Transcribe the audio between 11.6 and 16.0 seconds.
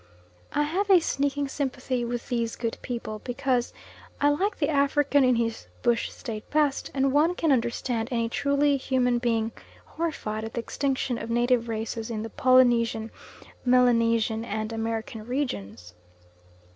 races in the Polynesian, Melanesian, and American regions.